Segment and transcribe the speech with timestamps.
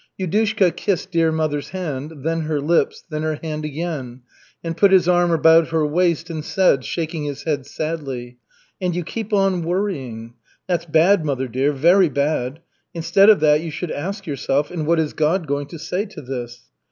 [0.19, 4.21] Yudushka kissed dear mother's hand, then her lips, then her hand again
[4.63, 8.39] and put his arm about her waist and said, shaking his head sadly:
[8.81, 10.33] "And you keep on worrying.
[10.65, 12.61] That's bad, mother dear, very bad.
[12.95, 16.21] Instead of that you should ask yourself: 'And what is God going to say to
[16.23, 16.63] this?'